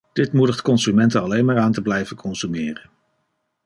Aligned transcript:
Dit 0.13 0.33
moedigt 0.33 0.61
consumenten 0.61 1.21
alleen 1.21 1.45
maar 1.45 1.59
aan 1.59 1.71
te 1.71 1.81
blijven 1.81 2.15
consumeren. 2.15 2.89